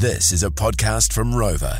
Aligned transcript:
This 0.00 0.32
is 0.32 0.44
a 0.44 0.48
podcast 0.48 1.12
from 1.12 1.30
Rova. 1.34 1.78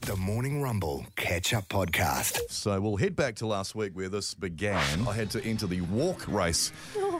The 0.00 0.16
Morning 0.16 0.60
Rumble 0.60 1.06
Catch 1.14 1.54
Up 1.54 1.68
Podcast. 1.68 2.40
So 2.48 2.80
we'll 2.80 2.96
head 2.96 3.14
back 3.14 3.36
to 3.36 3.46
last 3.46 3.76
week 3.76 3.92
where 3.94 4.08
this 4.08 4.34
began. 4.34 5.06
I 5.06 5.12
had 5.12 5.30
to 5.30 5.44
enter 5.44 5.68
the 5.68 5.80
walk 5.82 6.26
race 6.26 6.72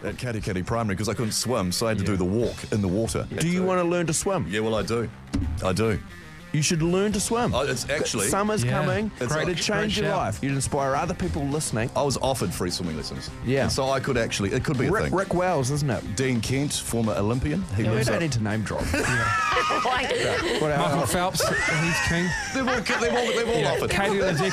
at 0.03 0.17
Katikati 0.17 0.67
Primary 0.67 0.97
because 0.97 1.09
I 1.09 1.15
couldn't 1.15 1.31
swim, 1.31 1.71
so 1.71 1.87
I 1.87 1.91
had 1.91 1.99
to 1.99 2.05
do 2.05 2.17
the 2.17 2.25
walk 2.25 2.57
in 2.73 2.83
the 2.83 2.89
water. 2.89 3.25
Do 3.39 3.49
you 3.49 3.63
want 3.63 3.81
to 3.81 3.85
learn 3.85 4.09
to 4.09 4.13
swim? 4.13 4.49
Yeah, 4.49 4.61
well, 4.61 4.75
I 4.75 4.83
do. 4.83 5.09
I 5.65 5.73
do. 5.73 5.97
You 6.53 6.61
should 6.63 6.83
learn 6.83 7.13
to 7.13 7.21
swim. 7.21 7.55
Oh, 7.55 7.63
it's 7.63 7.89
actually- 7.89 8.29
Summer's 8.29 8.63
Yeah. 8.63 8.73
coming. 8.73 9.11
It's 9.21 9.33
Great 9.33 9.45
to 9.47 9.53
like- 9.53 9.57
change 9.61 9.97
your 9.97 10.07
shout. 10.09 10.17
life. 10.19 10.39
You'd 10.43 10.53
inspire 10.53 10.95
other 10.95 11.15
people 11.15 11.45
listening. 11.47 11.91
I 11.97 12.03
was 12.03 12.19
offered 12.21 12.53
free 12.53 12.71
swimming 12.71 12.97
lessons. 12.97 13.31
Yeah. 13.47 13.63
And 13.63 13.73
so 13.73 13.91
I 13.91 14.01
could 14.01 14.19
actually, 14.19 14.53
it 14.53 14.63
could 14.63 14.77
be 14.79 14.87
a 14.87 14.91
Rick, 14.91 15.05
thing. 15.05 15.15
Rick 15.15 15.33
Wells, 15.35 15.71
isn't 15.71 15.89
it? 15.91 16.15
Dean 16.17 16.41
Kent, 16.43 16.73
former 16.75 17.15
Olympian. 17.15 17.65
He 17.77 17.85
Yeah, 17.85 17.91
we 17.91 17.95
lives 17.97 18.07
don't 18.09 18.17
up. 18.17 18.23
need 18.23 18.33
to 18.33 18.43
name 18.43 18.63
drop. 18.63 18.83
Michael 19.83 21.07
Phelps, 21.07 21.43
he's 21.49 22.01
king. 22.09 22.29
They've 22.55 22.69
all, 22.69 22.75
they've 22.81 23.13
all, 23.15 23.27
they've 23.37 23.49
all 23.49 23.67
offered. 23.75 23.91
Katie 23.91 24.19
Ledecky, 24.19 24.53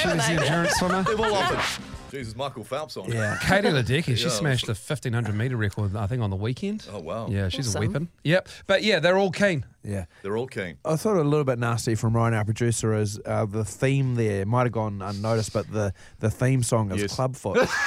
she 0.00 0.08
was 0.08 0.26
the 0.26 0.32
endurance 0.32 0.72
swimmer. 0.74 1.02
They've 1.02 1.20
all 1.20 1.34
offered. 1.34 1.82
Jesus, 2.10 2.34
Michael 2.36 2.64
Phelps 2.64 2.96
on. 2.96 3.10
Yeah. 3.12 3.36
Katie 3.42 3.68
Ledecky, 3.68 4.16
she 4.16 4.24
Yeah. 4.24 4.28
smashed 4.30 4.66
the 4.66 4.72
1500 4.74 5.34
metre 5.34 5.56
record, 5.56 5.94
I 5.96 6.06
think, 6.06 6.22
on 6.22 6.30
the 6.30 6.36
weekend. 6.36 6.86
Oh, 6.92 7.00
wow. 7.00 7.28
Yeah, 7.28 7.48
she's 7.48 7.68
Awesome. 7.68 7.82
a 7.82 7.86
weapon. 7.86 8.08
Yep. 8.24 8.48
But 8.66 8.82
yeah, 8.82 8.98
they're 9.00 9.18
all 9.18 9.30
keen. 9.30 9.64
Yeah. 9.84 10.06
They're 10.22 10.36
all 10.36 10.46
keen. 10.46 10.76
I 10.84 10.96
thought 10.96 11.16
a 11.16 11.22
little 11.22 11.44
bit 11.44 11.58
nasty 11.58 11.94
from 11.94 12.14
Ryan, 12.16 12.34
our 12.34 12.44
producer, 12.44 12.94
is 12.94 13.18
uh, 13.24 13.46
the 13.46 13.64
theme 13.64 14.14
there. 14.16 14.44
Might 14.46 14.64
have 14.64 14.72
gone 14.72 15.00
unnoticed, 15.02 15.52
but 15.52 15.70
the, 15.72 15.92
the 16.20 16.30
theme 16.30 16.62
song 16.62 16.90
is 16.92 17.02
Yes. 17.02 17.14
Clubfoot. 17.14 17.68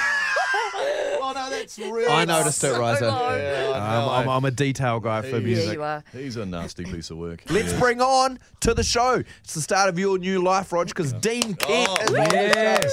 Oh, 1.24 1.32
no, 1.34 1.48
that's 1.50 1.78
really 1.78 2.06
I 2.12 2.24
noticed 2.26 2.62
it, 2.64 2.72
Riza. 2.78 3.06
low. 3.06 3.72
Um, 3.74 4.08
I'm, 4.10 4.28
I'm 4.28 4.44
a 4.44 4.50
detail 4.50 5.00
guy 5.00 5.22
for 5.22 5.28
Yeah, 5.38 5.38
music. 5.38 5.66
Yeah, 5.68 5.72
you 5.72 5.82
are. 5.82 6.04
He's 6.12 6.36
a 6.36 6.44
nasty 6.44 6.84
piece 6.84 7.10
of 7.10 7.16
work. 7.16 7.42
Let's 7.48 7.72
Yeah. 7.72 7.78
bring 7.78 8.00
on 8.02 8.38
to 8.60 8.74
the 8.74 8.82
show. 8.82 9.22
It's 9.42 9.54
the 9.54 9.62
start 9.62 9.88
of 9.88 9.98
your 9.98 10.18
new 10.18 10.42
life, 10.42 10.72
Rog, 10.72 10.88
because 10.88 11.12
Dean 11.14 11.54
Kent 11.54 11.88
Oh, 11.90 11.96
is 12.02 12.08
on 12.10 12.14
the 12.28 12.52
yes. 12.54 12.92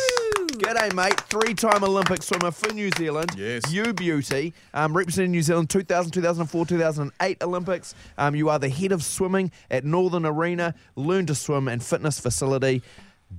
Show. 0.70 0.74
G'day, 0.74 0.94
mate. 0.94 1.20
Three-time 1.22 1.84
Olympic 1.84 2.24
swimmer 2.24 2.52
for 2.52 2.74
New 2.74 2.90
Zealand. 2.98 3.32
Yes. 3.38 3.72
You 3.72 3.94
beauty. 3.94 4.54
Um, 4.74 4.96
representing 4.96 5.32
New 5.32 5.42
Zealand 5.42 5.70
2000, 5.70 6.12
2004, 6.12 6.66
2008 6.66 7.44
Olympics. 7.44 7.96
Um, 8.18 8.36
you 8.36 8.50
are 8.50 8.60
the 8.60 8.70
head 8.70 8.92
of 8.92 9.04
swimming 9.04 9.52
at 9.72 9.84
Northern 9.86 10.26
Arena, 10.26 10.76
Learn 10.96 11.26
to 11.28 11.36
Swim 11.36 11.68
and 11.68 11.84
Fitness 11.84 12.20
Facility. 12.20 12.82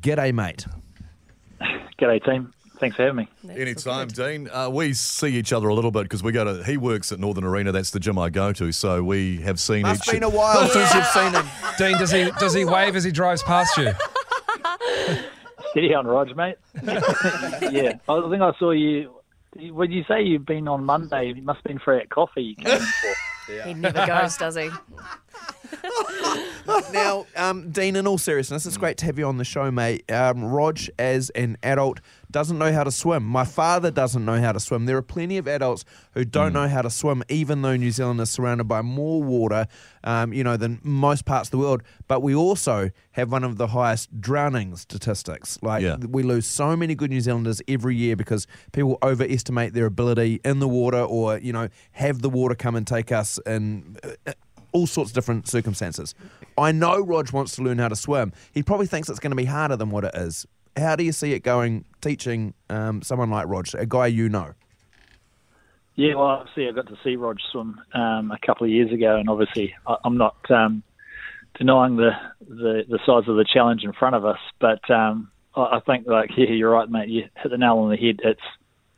G'day, 0.00 0.32
mate. 0.34 0.66
G'day, 2.00 2.24
team. 2.24 2.52
Thanks 2.78 2.96
for 2.96 3.02
having 3.02 3.28
me. 3.44 3.54
Anytime, 3.60 4.08
Dean. 4.08 4.48
Uh, 4.50 4.70
we 4.70 4.94
see 4.94 5.34
each 5.34 5.52
other 5.52 5.68
a 5.68 5.74
little 5.74 5.90
bit 5.90 6.04
because 6.04 6.22
we 6.22 6.32
go 6.32 6.44
to. 6.44 6.64
He 6.64 6.78
works 6.78 7.12
at 7.12 7.18
Northern 7.20 7.44
Arena. 7.44 7.72
That's 7.72 7.90
the 7.90 8.00
gym 8.00 8.18
I 8.18 8.30
go 8.30 8.54
to. 8.54 8.72
So 8.72 9.02
we 9.04 9.36
have 9.42 9.60
seen 9.60 9.82
Must 9.82 10.08
each. 10.08 10.14
been 10.14 10.22
a 10.22 10.30
while 10.30 10.66
since 10.70 10.94
you've 10.94 11.06
seen 11.08 11.34
him. 11.34 11.44
Dean, 11.76 11.98
does 11.98 12.10
he 12.10 12.30
does 12.40 12.54
he 12.54 12.64
wave 12.64 12.96
as 12.96 13.04
he 13.04 13.12
drives 13.12 13.42
past 13.42 13.76
you? 13.76 13.92
Steady 15.70 15.94
on, 15.94 16.06
Rog, 16.06 16.36
mate. 16.36 16.56
yeah, 16.82 17.94
I 18.08 18.30
think 18.30 18.42
I 18.42 18.52
saw 18.58 18.70
you. 18.70 19.14
When 19.72 19.90
you 19.90 20.04
say 20.08 20.22
you've 20.22 20.46
been 20.46 20.68
on 20.68 20.84
Monday, 20.84 21.30
it 21.30 21.42
must 21.42 21.58
have 21.58 21.64
been 21.64 21.78
for 21.80 21.96
that 21.96 22.10
coffee 22.10 22.42
you 22.42 22.54
came 22.56 22.72
in 22.74 22.80
for. 22.80 23.62
He 23.64 23.74
never 23.74 24.06
goes, 24.06 24.36
does 24.36 24.56
he? 24.56 24.70
now, 26.92 27.26
um, 27.36 27.70
Dean, 27.70 27.96
in 27.96 28.06
all 28.06 28.18
seriousness, 28.18 28.66
it's 28.66 28.76
great 28.76 28.96
to 28.98 29.06
have 29.06 29.18
you 29.18 29.26
on 29.26 29.38
the 29.38 29.44
show, 29.44 29.70
mate. 29.70 30.10
Um, 30.10 30.44
Rog, 30.44 30.78
as 30.98 31.30
an 31.30 31.56
adult, 31.62 32.00
doesn't 32.30 32.58
know 32.58 32.72
how 32.72 32.84
to 32.84 32.92
swim. 32.92 33.24
My 33.24 33.44
father 33.44 33.90
doesn't 33.90 34.24
know 34.24 34.40
how 34.40 34.52
to 34.52 34.60
swim. 34.60 34.86
There 34.86 34.96
are 34.96 35.02
plenty 35.02 35.36
of 35.38 35.48
adults 35.48 35.84
who 36.14 36.24
don't 36.24 36.52
know 36.52 36.68
how 36.68 36.82
to 36.82 36.90
swim, 36.90 37.22
even 37.28 37.62
though 37.62 37.76
New 37.76 37.90
Zealand 37.90 38.20
is 38.20 38.30
surrounded 38.30 38.64
by 38.64 38.82
more 38.82 39.22
water, 39.22 39.66
um, 40.04 40.32
you 40.32 40.44
know, 40.44 40.56
than 40.56 40.80
most 40.82 41.24
parts 41.24 41.48
of 41.48 41.52
the 41.52 41.58
world. 41.58 41.82
But 42.06 42.22
we 42.22 42.34
also 42.34 42.90
have 43.12 43.32
one 43.32 43.42
of 43.44 43.56
the 43.56 43.68
highest 43.68 44.20
drowning 44.20 44.76
statistics. 44.76 45.58
Like 45.62 45.82
Yeah. 45.82 45.96
we 45.96 46.22
lose 46.22 46.46
so 46.46 46.76
many 46.76 46.94
good 46.94 47.10
New 47.10 47.20
Zealanders 47.20 47.60
every 47.66 47.96
year 47.96 48.14
because 48.16 48.46
people 48.72 48.98
overestimate 49.02 49.72
their 49.74 49.86
ability 49.86 50.40
in 50.44 50.60
the 50.60 50.68
water, 50.68 51.00
or 51.00 51.38
you 51.38 51.52
know, 51.52 51.68
have 51.92 52.22
the 52.22 52.30
water 52.30 52.54
come 52.54 52.76
and 52.76 52.86
take 52.86 53.10
us 53.10 53.38
in. 53.46 53.96
uh, 54.26 54.32
all 54.72 54.86
sorts 54.86 55.10
of 55.10 55.14
different 55.16 55.48
circumstances. 55.48 56.14
I 56.60 56.72
know 56.72 57.00
Rog 57.00 57.32
wants 57.32 57.56
to 57.56 57.62
learn 57.62 57.78
how 57.78 57.88
to 57.88 57.96
swim. 57.96 58.32
He 58.52 58.62
probably 58.62 58.86
thinks 58.86 59.08
it's 59.08 59.20
going 59.20 59.32
to 59.32 59.36
be 59.36 59.46
harder 59.46 59.76
than 59.76 59.90
what 59.90 60.04
it 60.04 60.14
is. 60.14 60.46
How 60.76 60.96
do 60.96 61.04
you 61.04 61.12
see 61.12 61.32
it 61.32 61.40
going 61.40 61.84
teaching 62.00 62.54
um, 62.68 63.02
someone 63.02 63.30
like 63.30 63.48
Rog, 63.48 63.68
a 63.74 63.86
guy 63.86 64.06
you 64.06 64.28
know? 64.28 64.54
Yeah, 65.96 66.14
well, 66.14 66.26
obviously 66.26 66.68
I 66.68 66.72
got 66.72 66.86
to 66.88 66.96
see 67.04 67.16
Rog 67.16 67.38
swim 67.52 67.80
um, 67.94 68.30
a 68.30 68.38
couple 68.46 68.64
of 68.64 68.70
years 68.70 68.92
ago, 68.92 69.16
and 69.16 69.28
obviously 69.28 69.74
I, 69.86 69.96
I'm 70.04 70.16
not 70.16 70.36
um, 70.50 70.82
denying 71.58 71.96
the, 71.96 72.12
the 72.40 72.84
the 72.88 72.98
size 73.04 73.28
of 73.28 73.36
the 73.36 73.44
challenge 73.44 73.82
in 73.84 73.92
front 73.92 74.14
of 74.14 74.24
us, 74.24 74.38
but 74.60 74.88
um, 74.90 75.30
I, 75.54 75.76
I 75.76 75.80
think 75.84 76.06
like 76.06 76.30
yeah, 76.36 76.50
you're 76.50 76.70
right, 76.70 76.88
mate. 76.88 77.08
You 77.08 77.24
hit 77.36 77.50
the 77.50 77.58
nail 77.58 77.78
on 77.78 77.90
the 77.90 77.96
head. 77.96 78.20
It's 78.24 78.40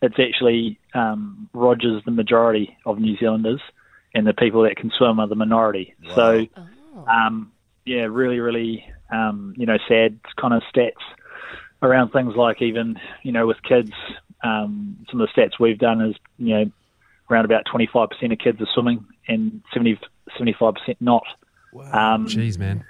it's 0.00 0.16
actually 0.18 0.78
um, 0.94 1.48
Rogers 1.52 2.02
the 2.04 2.10
majority 2.10 2.76
of 2.86 2.98
New 2.98 3.16
Zealanders, 3.16 3.60
and 4.14 4.26
the 4.26 4.34
people 4.34 4.62
that 4.62 4.76
can 4.76 4.92
swim 4.96 5.18
are 5.18 5.28
the 5.28 5.34
minority. 5.34 5.94
So, 6.14 6.46
um, 7.06 7.52
yeah, 7.84 8.02
really, 8.02 8.40
really, 8.40 8.84
um, 9.10 9.54
you 9.56 9.66
know, 9.66 9.78
sad 9.88 10.18
kind 10.40 10.54
of 10.54 10.62
stats 10.74 10.92
around 11.82 12.10
things 12.10 12.34
like 12.36 12.62
even 12.62 12.98
you 13.22 13.32
know 13.32 13.46
with 13.46 13.62
kids. 13.62 13.92
Um, 14.44 15.04
some 15.10 15.20
of 15.20 15.28
the 15.28 15.40
stats 15.40 15.58
we've 15.60 15.78
done 15.78 16.00
is 16.00 16.16
you 16.38 16.54
know 16.54 16.70
around 17.30 17.44
about 17.44 17.64
25% 17.72 18.32
of 18.32 18.38
kids 18.38 18.60
are 18.60 18.66
swimming 18.74 19.06
and 19.26 19.62
70, 19.72 19.98
75% 20.38 20.96
not. 21.00 21.24
Um, 21.74 22.26
Jeez, 22.26 22.58
man. 22.58 22.84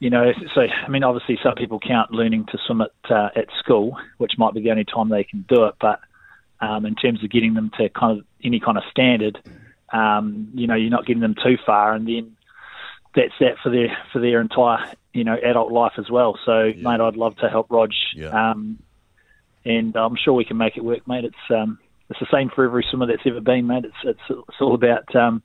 you 0.00 0.10
know, 0.10 0.32
so 0.54 0.62
I 0.62 0.88
mean, 0.88 1.04
obviously, 1.04 1.38
some 1.42 1.54
people 1.54 1.78
count 1.78 2.10
learning 2.10 2.46
to 2.46 2.58
swim 2.66 2.80
at 2.80 2.90
uh, 3.10 3.30
at 3.36 3.46
school, 3.58 3.96
which 4.18 4.32
might 4.38 4.54
be 4.54 4.60
the 4.60 4.70
only 4.70 4.84
time 4.84 5.08
they 5.08 5.24
can 5.24 5.44
do 5.48 5.64
it. 5.64 5.76
But 5.80 6.00
um, 6.60 6.84
in 6.84 6.94
terms 6.96 7.22
of 7.22 7.30
getting 7.30 7.54
them 7.54 7.70
to 7.78 7.88
kind 7.90 8.18
of 8.18 8.24
any 8.42 8.58
kind 8.58 8.76
of 8.76 8.84
standard, 8.90 9.38
um, 9.92 10.48
you 10.54 10.66
know, 10.66 10.74
you're 10.74 10.90
not 10.90 11.06
getting 11.06 11.22
them 11.22 11.36
too 11.36 11.56
far, 11.64 11.92
and 11.92 12.06
then 12.08 12.35
that's 13.16 13.32
that 13.40 13.56
for 13.62 13.70
their 13.70 13.96
for 14.12 14.20
their 14.20 14.40
entire 14.40 14.92
you 15.12 15.24
know 15.24 15.36
adult 15.42 15.72
life 15.72 15.94
as 15.98 16.08
well. 16.10 16.38
So, 16.44 16.72
mate, 16.76 17.00
I'd 17.00 17.16
love 17.16 17.36
to 17.38 17.48
help 17.48 17.66
Rog, 17.70 17.90
Yeah. 18.14 18.28
um, 18.50 18.78
and 19.64 19.96
I'm 19.96 20.16
sure 20.22 20.34
we 20.34 20.44
can 20.44 20.56
make 20.58 20.76
it 20.76 20.84
work, 20.84 21.06
mate. 21.08 21.24
It's 21.24 21.50
um, 21.50 21.78
it's 22.10 22.20
the 22.20 22.26
same 22.32 22.50
for 22.54 22.64
every 22.64 22.84
swimmer 22.88 23.06
that's 23.06 23.22
ever 23.26 23.40
been, 23.40 23.66
mate. 23.66 23.84
It's 23.84 23.96
it's 24.04 24.20
it's 24.48 24.60
all 24.60 24.74
about 24.74 25.14
um, 25.16 25.42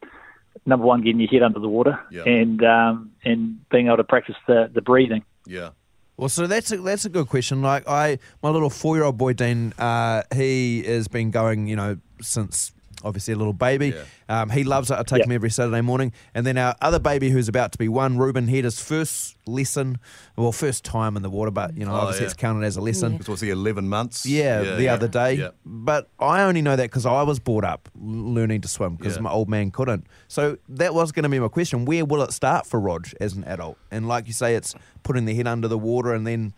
number 0.66 0.86
one, 0.86 1.02
getting 1.02 1.20
your 1.22 1.30
head 1.30 1.42
under 1.44 1.60
the 1.60 1.70
water, 1.70 2.00
Yeah. 2.12 2.24
and 2.26 2.64
um, 2.64 3.12
and 3.24 3.68
being 3.70 3.88
able 3.88 3.98
to 3.98 4.04
practice 4.04 4.36
the, 4.48 4.70
the 4.72 4.82
breathing. 4.82 5.24
Yeah. 5.48 5.70
Well, 6.18 6.30
so 6.30 6.46
that's 6.46 6.72
a, 6.72 6.78
that's 6.78 7.06
a 7.06 7.10
good 7.10 7.30
question. 7.30 7.64
Like 7.64 7.88
I, 7.88 8.20
my 8.44 8.50
little 8.50 8.70
four 8.70 8.96
year 8.96 9.06
old 9.06 9.18
boy 9.18 9.34
Dean, 9.34 9.74
uh, 9.80 10.22
he 10.36 10.84
has 10.84 11.08
been 11.08 11.32
going, 11.32 11.66
you 11.66 11.76
know, 11.76 11.98
since 12.22 12.74
obviously 13.04 13.34
a 13.34 13.38
little 13.38 13.54
baby. 13.54 13.94
Yeah. 14.30 14.42
Um, 14.42 14.50
he 14.50 14.64
loves 14.64 14.90
it. 14.92 14.98
I 14.98 15.04
take 15.04 15.20
Yeah. 15.20 15.26
him 15.26 15.32
every 15.34 15.50
Saturday 15.50 15.82
morning. 15.82 16.14
And 16.34 16.46
then 16.46 16.58
our 16.58 16.76
other 16.82 17.00
baby, 17.00 17.30
who's 17.30 17.48
about 17.48 17.72
to 17.74 17.78
be 17.78 17.88
one, 17.88 18.18
Ruben, 18.18 18.48
he 18.48 18.56
had 18.58 18.66
his 18.66 18.80
first 18.82 19.36
lesson, 19.48 19.98
well, 20.38 20.52
first 20.52 20.84
time 20.86 21.18
in 21.18 21.24
the 21.24 21.30
water, 21.30 21.52
but 21.52 21.76
you 21.78 21.86
know, 21.86 21.92
Oh, 21.92 21.96
obviously 22.02 22.24
yeah. 22.24 22.32
it's 22.32 22.34
counted 22.36 22.66
as 22.66 22.78
a 22.78 22.82
lesson. 22.82 23.18
This 23.18 23.28
was 23.28 23.40
the 23.42 23.50
11 23.50 23.88
months. 23.90 24.26
Yeah, 24.26 24.76
the 24.76 24.88
other 24.90 25.08
day. 25.08 25.34
Yeah. 25.34 25.50
But 25.66 26.10
I 26.20 26.44
only 26.44 26.62
know 26.62 26.76
that 26.76 26.84
because 26.84 27.06
I 27.06 27.24
was 27.24 27.40
brought 27.40 27.64
up 27.66 27.90
learning 28.00 28.62
to 28.62 28.68
swim 28.68 28.96
because 28.96 29.16
Yeah. 29.16 29.22
my 29.24 29.32
old 29.32 29.50
man 29.50 29.72
couldn't. 29.72 30.06
So 30.28 30.58
that 30.70 30.94
was 30.94 31.12
going 31.12 31.24
to 31.24 31.30
be 31.30 31.40
my 31.40 31.48
question. 31.50 31.86
Where 31.86 32.06
will 32.06 32.22
it 32.24 32.32
start 32.34 32.66
for 32.66 32.80
Rog 32.80 33.08
as 33.20 33.34
an 33.34 33.44
adult? 33.46 33.78
And 33.92 34.08
like 34.08 34.28
you 34.28 34.34
say, 34.34 34.56
it's 34.56 34.74
putting 35.04 35.26
the 35.26 35.36
head 35.36 35.48
under 35.48 35.68
the 35.68 35.78
water 35.78 36.14
and 36.14 36.26
then 36.26 36.54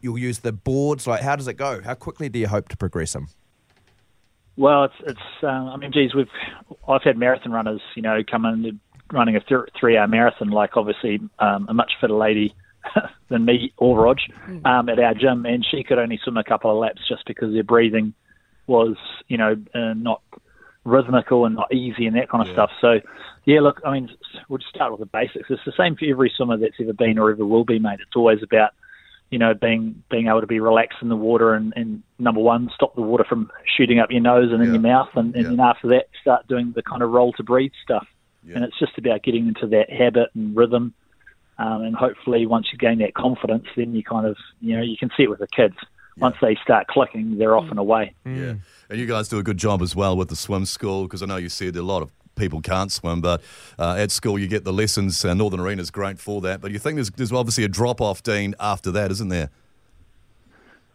you'll 0.00 0.18
use 0.18 0.40
the 0.40 0.52
boards. 0.52 1.06
Like, 1.08 1.22
how 1.22 1.34
does 1.34 1.48
it 1.48 1.54
go? 1.54 1.80
How 1.82 1.94
quickly 1.94 2.28
do 2.28 2.38
you 2.38 2.46
hope 2.46 2.68
to 2.68 2.76
progress 2.76 3.14
him? 3.14 3.28
Well, 4.58 4.84
it's 4.84 4.94
it's. 5.06 5.44
Um, 5.44 5.68
I 5.68 5.76
mean, 5.76 5.92
geez, 5.92 6.14
we've 6.14 6.26
I've 6.88 7.02
had 7.04 7.16
marathon 7.16 7.52
runners, 7.52 7.80
you 7.94 8.02
know, 8.02 8.18
come 8.28 8.44
in 8.44 8.80
running 9.12 9.36
a 9.36 9.40
th- 9.40 9.70
three-hour 9.78 10.08
marathon, 10.08 10.50
like 10.50 10.76
obviously 10.76 11.20
um, 11.38 11.66
a 11.68 11.74
much 11.74 11.92
fitter 12.00 12.14
lady 12.14 12.54
than 13.28 13.44
me 13.44 13.72
or 13.76 13.96
Rog 13.96 14.18
um, 14.64 14.88
at 14.88 14.98
our 14.98 15.14
gym, 15.14 15.46
and 15.46 15.64
she 15.70 15.84
could 15.84 15.98
only 15.98 16.18
swim 16.22 16.36
a 16.36 16.44
couple 16.44 16.72
of 16.72 16.76
laps 16.76 17.00
just 17.08 17.24
because 17.24 17.54
her 17.54 17.62
breathing 17.62 18.14
was, 18.66 18.96
you 19.28 19.38
know, 19.38 19.56
uh, 19.74 19.94
not 19.94 20.22
rhythmical 20.84 21.44
and 21.44 21.54
not 21.54 21.72
easy 21.72 22.06
and 22.06 22.16
that 22.16 22.28
kind 22.28 22.46
of 22.46 22.52
stuff. 22.52 22.70
So, 22.80 23.00
yeah, 23.44 23.60
look, 23.60 23.80
I 23.84 23.92
mean, 23.92 24.10
we'll 24.48 24.58
just 24.58 24.74
start 24.74 24.90
with 24.90 25.00
the 25.00 25.06
basics. 25.06 25.46
It's 25.50 25.64
the 25.64 25.72
same 25.78 25.96
for 25.96 26.04
every 26.04 26.32
swimmer 26.36 26.56
that's 26.56 26.74
ever 26.80 26.92
been 26.92 27.18
or 27.18 27.30
ever 27.30 27.46
will 27.46 27.64
be, 27.64 27.78
mate. 27.78 28.00
It's 28.00 28.16
always 28.16 28.42
about 28.42 28.72
you 29.30 29.38
know, 29.38 29.52
being 29.54 30.02
being 30.10 30.28
able 30.28 30.40
to 30.40 30.46
be 30.46 30.60
relaxed 30.60 30.98
in 31.02 31.08
the 31.08 31.16
water 31.16 31.54
and, 31.54 31.72
and 31.76 32.02
number 32.18 32.40
one, 32.40 32.70
stop 32.74 32.94
the 32.94 33.02
water 33.02 33.24
from 33.28 33.50
shooting 33.76 33.98
up 33.98 34.10
your 34.10 34.20
nose 34.22 34.52
and 34.52 34.62
in 34.62 34.72
your 34.72 34.80
mouth, 34.82 35.08
and, 35.14 35.34
and 35.34 35.44
Yeah. 35.44 35.50
then 35.50 35.60
after 35.60 35.88
that, 35.88 36.08
start 36.20 36.46
doing 36.48 36.72
the 36.74 36.82
kind 36.82 37.02
of 37.02 37.10
roll 37.10 37.32
to 37.34 37.42
breathe 37.42 37.72
stuff. 37.82 38.06
Yeah. 38.44 38.56
And 38.56 38.64
it's 38.64 38.78
just 38.78 38.96
about 38.96 39.22
getting 39.22 39.46
into 39.48 39.66
that 39.68 39.90
habit 39.90 40.30
and 40.34 40.56
rhythm, 40.56 40.94
um, 41.58 41.82
and 41.82 41.94
hopefully, 41.94 42.46
once 42.46 42.68
you 42.72 42.78
gain 42.78 42.98
that 42.98 43.14
confidence, 43.14 43.66
then 43.76 43.94
you 43.94 44.02
kind 44.02 44.26
of, 44.26 44.36
you 44.60 44.76
know, 44.76 44.82
you 44.82 44.96
can 44.96 45.10
see 45.16 45.24
it 45.24 45.30
with 45.30 45.40
the 45.40 45.48
kids. 45.48 45.76
Once 46.16 46.34
they 46.40 46.56
start 46.64 46.88
clicking, 46.88 47.38
they're 47.38 47.56
off 47.56 47.70
and 47.70 47.78
away. 47.78 48.12
Yeah. 48.24 48.54
And 48.90 48.98
you 48.98 49.06
guys 49.06 49.28
do 49.28 49.38
a 49.38 49.42
good 49.44 49.56
job 49.58 49.82
as 49.82 49.94
well 49.94 50.16
with 50.16 50.28
the 50.28 50.34
swim 50.36 50.64
school 50.66 51.04
because 51.04 51.22
I 51.22 51.26
know 51.26 51.36
you 51.36 51.48
said 51.48 51.76
a 51.76 51.82
lot 51.82 52.02
of 52.02 52.10
people 52.38 52.60
can't 52.60 52.90
swim, 52.92 53.20
but 53.20 53.42
uh, 53.78 53.96
at 53.98 54.10
school 54.10 54.38
you 54.38 54.48
get 54.48 54.64
the 54.64 54.72
lessons. 54.72 55.24
Uh, 55.24 55.34
Northern 55.34 55.60
Arena 55.60 55.82
is 55.82 55.90
great 55.90 56.18
for 56.18 56.40
that. 56.42 56.60
But 56.60 56.70
you 56.70 56.78
think 56.78 56.96
there's, 56.96 57.10
there's 57.10 57.32
obviously 57.32 57.64
a 57.64 57.68
drop 57.68 58.00
off, 58.00 58.22
Dean, 58.22 58.54
after 58.60 58.90
that, 58.92 59.10
isn't 59.10 59.28
there? 59.28 59.50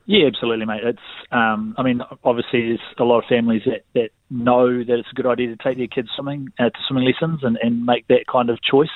Yeah, 0.05 0.27
absolutely, 0.27 0.65
mate. 0.65 0.83
It's, 0.83 0.99
um, 1.31 1.75
I 1.77 1.83
mean, 1.83 2.01
obviously, 2.23 2.67
there's 2.69 2.79
a 2.97 3.03
lot 3.03 3.19
of 3.19 3.25
families 3.25 3.61
that, 3.65 3.85
that 3.93 4.09
know 4.29 4.83
that 4.83 4.99
it's 4.99 5.07
a 5.11 5.15
good 5.15 5.25
idea 5.25 5.47
to 5.47 5.55
take 5.55 5.77
their 5.77 5.87
kids 5.87 6.09
swimming 6.15 6.49
uh, 6.59 6.69
to 6.69 6.79
swimming 6.87 7.05
lessons 7.05 7.39
and, 7.43 7.57
and 7.61 7.85
make 7.85 8.07
that 8.07 8.27
kind 8.27 8.49
of 8.49 8.61
choice 8.61 8.89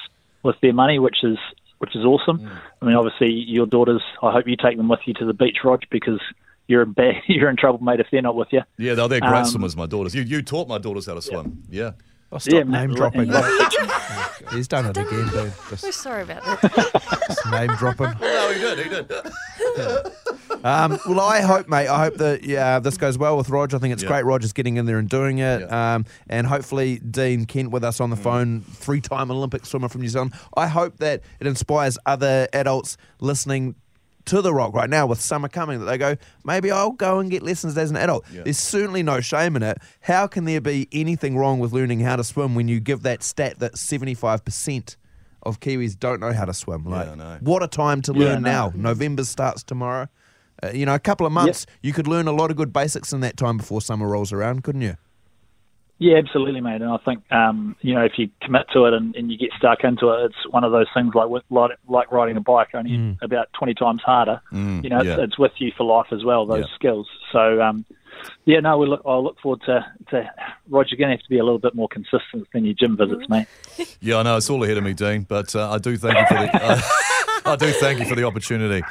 with 0.43 0.55
their 0.61 0.73
money, 0.73 0.99
which 0.99 1.23
is 1.23 1.37
which 1.77 1.95
is 1.95 2.03
awesome. 2.03 2.49
I 2.81 2.85
mean, 2.85 2.95
obviously, 2.95 3.31
your 3.31 3.67
daughters. 3.67 4.01
I 4.21 4.31
hope 4.31 4.47
you 4.47 4.57
take 4.57 4.77
them 4.77 4.89
with 4.89 5.01
you 5.05 5.13
to 5.15 5.25
the 5.25 5.33
beach, 5.33 5.57
Rog, 5.63 5.83
because 5.91 6.19
you're 6.67 6.81
in 6.81 6.91
bad, 6.91 7.15
you're 7.27 7.49
in 7.49 7.55
trouble, 7.55 7.83
mate, 7.83 7.99
if 7.99 8.07
they're 8.11 8.21
not 8.21 8.35
with 8.35 8.49
you. 8.51 8.61
Yeah, 8.77 8.95
they're, 8.95 9.07
they're 9.07 9.21
great 9.21 9.31
Um, 9.31 9.45
swimmers, 9.45 9.75
my 9.77 9.85
daughters. 9.85 10.13
You, 10.13 10.23
you 10.23 10.41
taught 10.41 10.67
my 10.67 10.77
daughters 10.77 11.05
how 11.05 11.13
to 11.13 11.21
swim. 11.21 11.63
Yeah. 11.69 11.91
Oh, 12.31 12.37
stop 12.37 12.53
Yeah, 12.53 12.63
name 12.63 12.93
dropping. 12.93 13.33
And- 13.33 13.73
He's 14.51 14.67
done 14.67 14.85
it 14.85 14.95
again, 14.97 15.27
dude. 15.29 15.33
We're 15.71 15.77
Just, 15.77 15.99
sorry 16.01 16.23
about 16.23 16.43
that. 16.61 17.21
just 17.27 17.45
name 17.51 17.67
dropping. 17.77 18.13
No, 18.21 18.51
he 18.53 18.59
did. 18.59 18.79
He 18.79 18.89
did. 18.89 19.11
Um, 20.63 20.97
well, 21.07 21.19
I 21.21 21.41
hope, 21.41 21.67
mate. 21.67 21.87
I 21.87 21.99
hope 22.05 22.15
that 22.15 22.43
yeah, 22.43 22.79
this 22.79 22.97
goes 22.97 23.17
well 23.17 23.35
with 23.37 23.49
Roger. 23.49 23.75
I 23.77 23.79
think 23.79 23.93
it's 23.93 24.03
Yeah. 24.03 24.09
great. 24.09 24.25
Roger's 24.25 24.53
getting 24.53 24.77
in 24.77 24.85
there 24.85 24.97
and 24.99 25.07
doing 25.09 25.39
it. 25.39 25.61
Yeah. 25.61 25.95
Um, 25.95 26.05
and 26.29 26.47
hopefully, 26.47 26.99
Dean 26.99 27.45
Kent 27.45 27.71
with 27.71 27.83
us 27.83 27.99
on 27.99 28.09
the 28.09 28.15
phone, 28.15 28.61
three-time 28.61 29.29
Olympic 29.31 29.65
swimmer 29.65 29.89
from 29.89 30.01
New 30.01 30.07
Zealand. 30.07 30.33
I 30.55 30.67
hope 30.67 30.97
that 30.97 31.21
it 31.39 31.47
inspires 31.47 31.97
other 32.05 32.47
adults 32.53 32.97
listening 33.19 33.75
to 34.27 34.41
the 34.41 34.53
rock 34.53 34.73
right 34.73 34.89
now 34.89 35.05
with 35.07 35.19
summer 35.19 35.47
coming 35.47 35.79
that 35.79 35.85
they 35.85 35.97
go 35.97 36.15
maybe 36.43 36.69
i'll 36.69 36.91
go 36.91 37.19
and 37.19 37.31
get 37.31 37.41
lessons 37.43 37.77
as 37.77 37.89
an 37.89 37.97
adult. 37.97 38.25
Yeah. 38.31 38.43
there's 38.43 38.57
certainly 38.57 39.03
no 39.03 39.21
shame 39.21 39.55
in 39.55 39.63
it. 39.63 39.77
How 40.01 40.27
can 40.27 40.45
there 40.45 40.61
be 40.61 40.87
anything 40.91 41.37
wrong 41.37 41.59
with 41.59 41.73
learning 41.73 42.01
how 42.01 42.15
to 42.15 42.23
swim 42.23 42.55
when 42.55 42.67
you 42.67 42.79
give 42.79 43.03
that 43.03 43.23
stat 43.23 43.59
that 43.59 43.73
75% 43.73 44.95
of 45.43 45.59
kiwis 45.59 45.97
don't 45.97 46.19
know 46.19 46.33
how 46.33 46.45
to 46.45 46.53
swim? 46.53 46.85
Like 46.85 47.07
I 47.07 47.15
know. 47.15 47.37
what 47.41 47.63
a 47.63 47.67
time 47.67 48.01
to 48.03 48.13
learn 48.13 48.45
I 48.45 48.49
now. 48.49 48.71
November 48.75 49.23
starts 49.23 49.63
tomorrow. 49.63 50.07
Uh, 50.61 50.71
you 50.73 50.85
know, 50.85 50.95
a 50.95 50.99
couple 50.99 51.25
of 51.27 51.31
months, 51.31 51.65
you 51.81 51.93
could 51.93 52.07
learn 52.07 52.27
a 52.27 52.31
lot 52.31 52.49
of 52.49 52.57
good 52.57 52.73
basics 52.73 53.13
in 53.13 53.19
that 53.21 53.37
time 53.37 53.57
before 53.57 53.79
summer 53.81 54.07
rolls 54.07 54.33
around, 54.33 54.63
couldn't 54.63 54.81
you? 54.81 54.95
Yeah, 55.99 56.17
absolutely, 56.17 56.61
mate. 56.61 56.81
And 56.81 56.91
I 56.91 56.97
think 56.97 57.23
um, 57.31 57.75
you 57.81 57.93
know 57.95 58.03
if 58.03 58.13
you 58.17 58.29
commit 58.41 58.67
to 58.73 58.85
it 58.85 58.93
and, 58.93 59.15
and 59.15 59.31
you 59.31 59.37
get 59.37 59.49
stuck 59.57 59.83
into 59.83 60.09
it, 60.09 60.25
it's 60.25 60.51
one 60.51 60.63
of 60.63 60.71
those 60.71 60.85
things 60.93 61.15
like 61.15 61.27
with, 61.27 61.43
like, 61.49 61.71
like 61.87 62.11
riding 62.11 62.37
a 62.37 62.41
bike, 62.41 62.69
only 62.75 63.17
about 63.21 63.47
twenty 63.53 63.73
times 63.73 64.01
harder. 64.05 64.41
Mm, 64.51 64.83
you 64.83 64.89
know, 64.89 65.01
yeah. 65.01 65.13
it's, 65.13 65.23
it's 65.23 65.39
with 65.39 65.53
you 65.57 65.71
for 65.75 65.85
life 65.85 66.07
as 66.11 66.23
well. 66.23 66.45
Those 66.45 66.65
Yeah. 66.69 66.75
skills. 66.75 67.07
So 67.31 67.61
um, 67.61 67.83
yeah, 68.45 68.59
no, 68.59 68.77
we 68.77 68.87
look. 68.87 69.01
I 69.05 69.15
look 69.15 69.39
forward 69.39 69.61
to 69.65 69.85
to 70.11 70.29
Roger. 70.69 70.89
You're 70.91 70.97
going 70.99 71.09
to 71.09 71.15
have 71.17 71.23
to 71.23 71.29
be 71.29 71.39
a 71.39 71.43
little 71.43 71.59
bit 71.59 71.73
more 71.73 71.87
consistent 71.87 72.47
than 72.53 72.65
your 72.65 72.75
gym 72.75 72.95
visits, 72.97 73.27
mate. 73.29 73.47
Yeah, 73.99 74.17
I 74.17 74.23
know 74.23 74.37
it's 74.37 74.49
all 74.49 74.63
ahead 74.63 74.77
of 74.77 74.83
me, 74.83 74.93
Dean, 74.93 75.23
but 75.27 75.55
uh, 75.55 75.71
I 75.71 75.77
do 75.79 75.97
thank 75.97 76.17
you 76.17 76.25
for 76.27 76.33
the 76.43 76.63
uh, 76.63 76.81
I 77.45 77.55
do 77.55 77.71
thank 77.73 77.99
you 77.99 78.05
for 78.05 78.15
the 78.15 78.23
opportunity. 78.23 78.83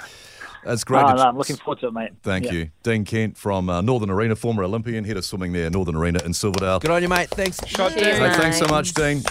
It's 0.69 0.85
great. 0.85 1.05
Oh, 1.05 1.15
no, 1.15 1.23
I'm 1.23 1.37
looking 1.39 1.57
forward 1.57 1.81
to 1.81 1.87
it, 1.89 1.93
mate. 1.93 2.11
Thank 2.23 2.47
Yeah. 2.47 2.53
you, 2.53 2.71
Dean 2.83 3.05
Kent 3.05 3.37
from 3.39 3.71
uh, 3.71 3.81
Northern 3.81 4.11
Arena, 4.11 4.35
former 4.37 4.65
Olympian, 4.65 5.05
head 5.05 5.17
of 5.17 5.25
swimming 5.25 5.53
there, 5.53 5.71
Northern 5.71 5.95
Arena 5.97 6.21
in 6.25 6.33
Silverdale. 6.35 6.81
Good 6.81 6.91
on 6.91 7.03
you, 7.03 7.09
mate. 7.09 7.29
Thanks. 7.31 7.59
Shot 7.67 7.93
Cheers, 7.93 8.19
Dean. 8.19 8.31
Hey, 8.31 8.37
thanks 8.37 8.59
so 8.59 8.67
much, 8.67 8.93
Dean. 8.95 9.23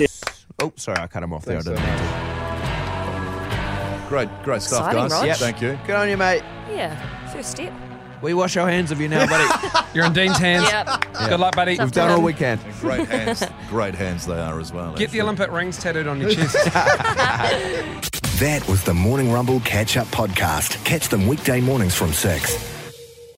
Oh, 0.62 0.72
sorry, 0.78 1.00
I 1.00 1.08
cut 1.08 1.22
him 1.24 1.34
off 1.34 1.44
there. 1.46 1.58
I 1.58 1.62
Thanks 1.62 1.82
didn't 1.82 1.98
so 1.98 2.04
mean 2.04 4.02
to. 4.02 4.06
Great, 4.10 4.30
great 4.44 4.62
stuff, 4.62 4.88
Exciting, 4.88 5.02
guys. 5.02 5.12
Rog. 5.12 5.26
Yep. 5.28 5.38
Thank 5.38 5.62
you. 5.62 5.80
Good 5.88 5.96
on 5.96 6.08
you, 6.10 6.16
mate. 6.18 6.44
Yeah, 6.70 7.28
first 7.34 7.52
step. 7.52 7.74
We 8.22 8.34
wash 8.34 8.56
our 8.56 8.68
hands 8.70 8.92
of 8.92 9.02
you 9.02 9.08
now, 9.10 9.28
buddy. 9.28 9.88
You're 9.94 10.06
in 10.06 10.14
Dean's 10.14 10.38
hands. 10.38 10.64
Yep. 10.72 11.30
Good 11.30 11.40
luck, 11.40 11.56
buddy. 11.56 11.78
We've 11.78 11.92
done 11.92 12.12
all 12.12 12.22
we 12.22 12.34
can. 12.34 12.60
Great 12.80 13.08
hands, 13.08 13.44
great 13.70 13.94
hands 13.96 14.26
they 14.26 14.40
are 14.40 14.60
as 14.60 14.72
well. 14.72 14.94
Get 14.96 15.12
the. 15.12 15.22
Olympic 15.22 15.52
rings 15.52 15.78
tattooed 15.78 16.08
on 16.08 16.22
your 16.22 16.30
chest. 16.36 16.56
That 18.40 18.68
was 18.68 18.84
the 18.84 18.94
Morning 18.94 19.32
Rumble 19.32 19.62
Catch 19.62 19.96
Up 19.96 20.08
Podcast. 20.08 20.84
Catch 20.84 21.08
them 21.08 21.26
weekday 21.26 21.62
mornings 21.62 21.96
from 21.96 22.12
6. 22.12 22.75